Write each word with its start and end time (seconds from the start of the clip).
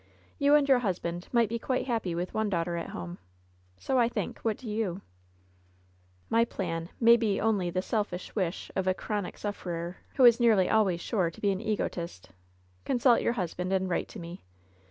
You 0.39 0.55
and 0.55 0.67
your 0.67 0.79
husband 0.79 1.27
might 1.31 1.47
be 1.47 1.59
quite 1.59 1.85
happy 1.85 2.15
with 2.15 2.33
one 2.33 2.49
daughter 2.49 2.75
at 2.75 2.89
home. 2.89 3.19
"So 3.77 3.99
I 3.99 4.09
think. 4.09 4.39
What 4.39 4.57
do 4.57 4.67
you? 4.67 4.85
LOVE'S 4.85 4.95
BITTEREST 4.95 5.29
CUP 5.29 6.27
4^ 6.27 6.31
''My 6.39 6.45
plan 6.49 6.89
may 6.99 7.17
be 7.17 7.39
only 7.39 7.69
the 7.69 7.83
selfish 7.83 8.33
wish 8.35 8.71
of 8.75 8.87
a 8.87 8.95
chronic 8.95 9.37
sufferer, 9.37 9.97
who 10.15 10.25
is 10.25 10.39
nearly 10.39 10.67
always 10.67 11.01
sure 11.01 11.29
to 11.29 11.39
be 11.39 11.51
an 11.51 11.61
egotist. 11.61 12.31
Con 12.83 12.97
^ 12.97 12.99
suit 12.99 13.21
your 13.21 13.33
husband, 13.33 13.71
and 13.71 13.87
write 13.87 14.07
to 14.07 14.17
me. 14.19 14.41